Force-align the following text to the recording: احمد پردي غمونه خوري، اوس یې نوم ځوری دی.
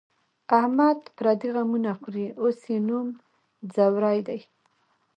احمد 0.57 0.99
پردي 1.17 1.49
غمونه 1.55 1.91
خوري، 1.99 2.27
اوس 2.41 2.59
یې 2.71 2.77
نوم 2.87 3.07
ځوری 3.73 4.19
دی. 4.27 4.39